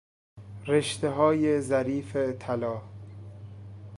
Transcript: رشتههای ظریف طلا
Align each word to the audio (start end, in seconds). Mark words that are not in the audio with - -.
رشتههای 0.65 1.61
ظریف 1.61 2.15
طلا 2.17 2.81